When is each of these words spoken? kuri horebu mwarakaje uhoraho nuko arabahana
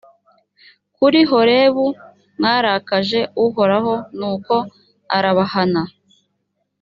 kuri 0.95 1.19
horebu 1.31 1.85
mwarakaje 2.37 3.19
uhoraho 3.45 3.93
nuko 4.17 4.55
arabahana 5.17 5.83